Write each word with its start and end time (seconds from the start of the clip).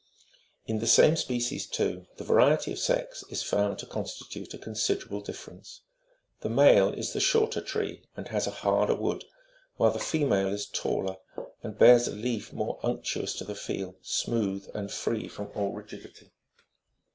In 0.65 0.79
the 0.79 0.87
same 0.87 1.15
species 1.15 1.67
too, 1.67 2.07
the 2.17 2.23
variety 2.23 2.71
of 2.71 2.79
sex 2.79 3.19
7 3.21 3.31
is 3.31 3.43
found 3.43 3.77
to 3.77 3.85
con 3.85 4.05
stitute 4.05 4.51
a 4.51 4.57
considerable 4.57 5.21
difference: 5.21 5.81
the 6.39 6.49
male 6.49 6.89
is 6.91 7.13
the 7.13 7.19
shorter 7.19 7.61
tree, 7.61 8.05
and 8.17 8.29
has 8.29 8.47
a 8.47 8.61
harder 8.65 8.95
wood; 8.95 9.25
while 9.77 9.91
the 9.91 9.99
female 9.99 10.47
is 10.47 10.65
taller, 10.65 11.17
and 11.61 11.77
bears 11.77 12.07
a 12.07 12.15
leaf 12.15 12.51
more 12.51 12.79
unctuous 12.81 13.35
to 13.35 13.43
the 13.43 13.53
feel, 13.53 13.93
smooth 14.01 14.67
and 14.73 14.91
free 14.91 15.27
from 15.27 15.51
all 15.53 15.71
rigidity. 15.71 16.31